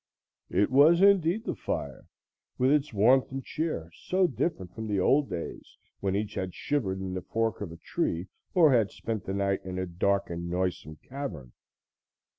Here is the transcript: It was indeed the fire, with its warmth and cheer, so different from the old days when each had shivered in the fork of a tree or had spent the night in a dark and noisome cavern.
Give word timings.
It 0.49 0.71
was 0.71 0.99
indeed 1.03 1.43
the 1.45 1.53
fire, 1.53 2.07
with 2.57 2.71
its 2.71 2.91
warmth 2.91 3.31
and 3.31 3.43
cheer, 3.45 3.91
so 3.93 4.25
different 4.25 4.73
from 4.73 4.87
the 4.87 4.99
old 4.99 5.29
days 5.29 5.77
when 5.99 6.15
each 6.15 6.33
had 6.33 6.55
shivered 6.55 6.99
in 6.99 7.13
the 7.13 7.21
fork 7.21 7.61
of 7.61 7.71
a 7.71 7.77
tree 7.77 8.27
or 8.55 8.71
had 8.71 8.89
spent 8.89 9.25
the 9.25 9.33
night 9.35 9.63
in 9.63 9.77
a 9.77 9.85
dark 9.85 10.31
and 10.31 10.49
noisome 10.49 10.95
cavern. 11.07 11.51